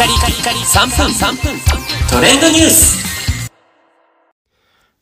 [0.00, 1.60] カリカリカリ3分3分
[2.10, 3.50] トレンドニュース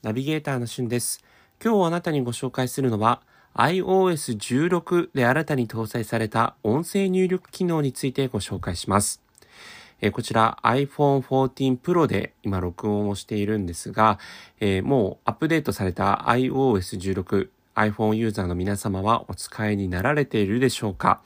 [0.03, 1.23] ナビゲーターのしゅんです。
[1.65, 3.23] 今日あなたにご紹介するのは
[3.55, 9.23] iOS16 で新たに搭載された音声入力機能についてご紹介します。
[10.01, 14.19] えこちら iPhone 14 Pro で今録音をしているんですが、
[14.59, 21.23] えもうアップデートされた iOS16 iPhone ユーザーの皆様はお使いになられているでしょうか？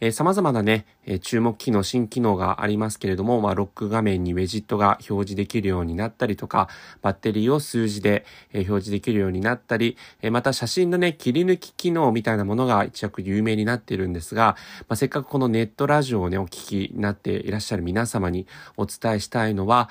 [0.00, 6.68] えー様々なね、え注目機能、新機能がありますけれども、まあ、ロック画面にウェジットが表示できるようになったりとか、
[7.00, 19.88] バッテリーを数字で、え表示できるようになったり、えまた写真のね、切り抜き機能みたいなものが一躍有名になっているんですが、まあ、せっかくこのネットラジオをね、お聞きになっていらっしゃる皆様にお伝えしたいのは、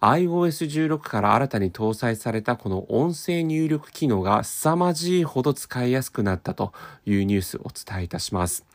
[0.00, 6.72] iOS16 から新たに搭載されたこの音声入力機能が凄まじいほど使いやすくなったと
[7.06, 8.66] いうニュースをお伝えいたします。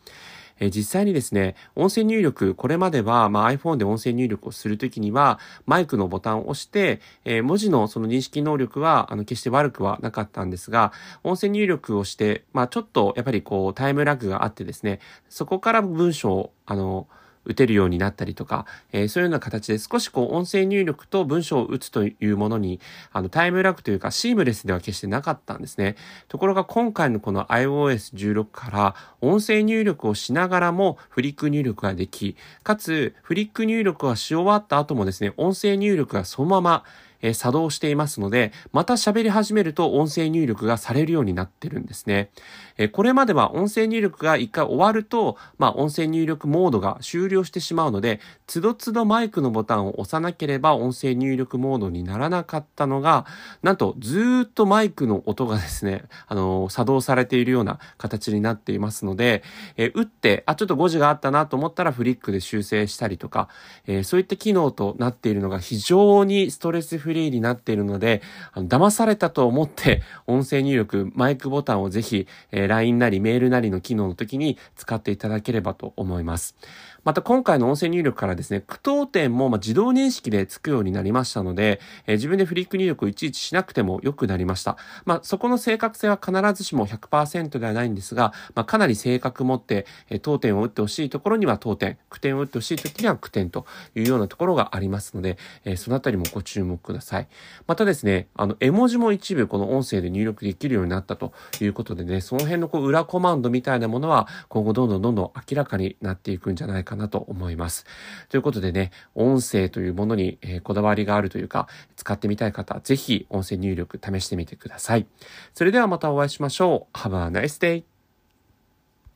[0.59, 10.91] え実際にですね、音声入力、これまでは、まあ、iPhone で音声入力をするときには、マイクのボタンを押して、え文字のその認識能力は、あの、決して悪くはなかったんですが、
[11.23, 14.99] 音声入力をして、まあ、ちょっと、やっぱりこう、タイムラグがあってですね、
[15.29, 17.07] そこから文章を、あの、
[17.49, 22.79] 打てるようになったりとか、えーそういうような形で少しこう音声入力と文章を打つというものに、
[23.11, 25.95] あのタイムラグというかシームレスでは決してなかったんですね。
[26.27, 36.83] ところが今回のこの iOS16 から音声入力をしながらもフリック入力ができ、かつフリック入力はし終わった後もですね、音声入力がそのまま
[37.21, 42.31] え作動していますので、また喋り始めると音声入力がされるようになってるんですね。
[42.77, 53.25] えこれまでは音声入力が一回終わると、まあ音声入力モードが終了してしまうので、つどつどマイクのボタンを押さなければ音声入力モードにならなかったのが、
[53.63, 59.43] なんとずっとマイクの音がですね、あの作動されているような形になっていますので、
[59.75, 63.49] え打って、あ、ちょっと誤字があったなと思ったらフリックで修正したりとか、
[63.87, 68.21] えそういった機能となっているのが非常にストレスフフリーになっているので、
[68.53, 76.55] あの騙されたと思って音声入力、マイクボタンをぜひ、えー LINE なりメールなりの機能の時に使っていただければと思います。
[77.03, 84.77] また今回の音声入力からですね、句読点もまあ自動認識でつくようになりましたので、えー自分でフリック入力をいちいちしなくても良くなりました。
[85.05, 93.65] まあそこの正確性は必ずしも100%ではないんですが、まあかなり正確持って、えー当点を打ってほしいところには当点、句点を打ってほしい時には句点と
[93.95, 96.98] いうようなところがありますので、えーそのあたりもご注目ください。
[96.99, 97.27] ださい
[97.67, 107.85] またですね、あの、絵文字も一部この音声で入力できるようになったということでね、その辺のこう裏コマンドみたいなものは今後どんどんどんどん明らかになっていくんじゃないかなと思います。
[108.29, 115.07] ということでね、音声というものに、えこだわりがあるというか、使ってみたい方、ぜひ音声入力試してみてください。
[115.53, 116.97] それではまたお会いしましょう。
[116.97, 117.88] Have a nice day!